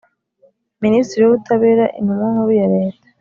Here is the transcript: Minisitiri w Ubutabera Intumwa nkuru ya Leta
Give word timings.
Minisitiri 0.83 1.21
w 1.23 1.27
Ubutabera 1.31 1.85
Intumwa 1.99 2.27
nkuru 2.33 2.51
ya 2.59 2.67
Leta 2.73 3.07